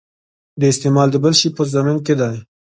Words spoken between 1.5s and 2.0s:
په ضمن